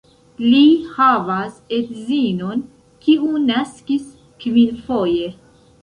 Li 0.45 0.61
havas 0.93 1.59
edzinon, 1.77 2.65
kiu 3.07 3.33
naskis 3.47 4.13
kvinfoje. 4.45 5.35